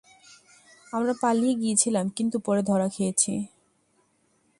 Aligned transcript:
আমরা 0.93 1.13
পালিয়ে 1.21 1.53
গিয়েছিলাম, 1.55 2.05
কিন্তু 2.09 2.37
পরে 2.39 2.61
ধরা 2.63 2.87
খেয়েছি। 2.89 3.33